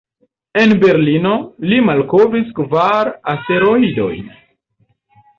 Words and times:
En 0.59 0.71
Berlino, 0.83 1.33
li 1.73 1.77
malkovris 1.89 2.49
kvar 2.59 3.11
asteroidojn. 3.33 4.33